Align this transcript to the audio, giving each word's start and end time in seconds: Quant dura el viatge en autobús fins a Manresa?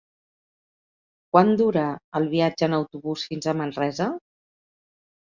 Quant 1.35 1.51
dura 1.59 1.83
el 2.19 2.25
viatge 2.31 2.65
en 2.69 2.75
autobús 2.77 3.25
fins 3.33 3.49
a 3.49 3.55
Manresa? 3.61 4.09